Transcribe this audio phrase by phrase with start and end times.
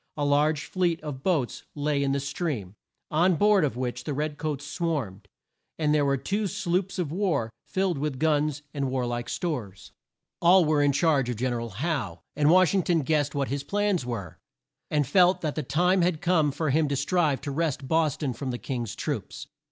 [0.17, 2.73] A large fleet of boats lay in the stream,
[3.11, 5.27] on board of which the red coats swarmed,
[5.77, 9.91] and there were two sloops of war filled with guns and war like stores.
[10.41, 13.49] All were in charge of Gen er al Howe, and Wash ing ton guessed what
[13.49, 14.39] his plans were!
[14.89, 18.33] and felt that the time had come for him to strive to wrest Bos ton
[18.33, 19.45] from the King's troops.